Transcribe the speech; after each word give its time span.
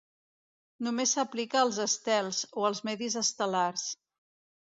Només 0.87 1.11
s'aplica 1.17 1.59
als 1.59 1.77
estels, 1.85 2.41
o 2.61 2.65
els 2.71 2.83
medis 2.89 3.19
estel·lars. 3.25 3.87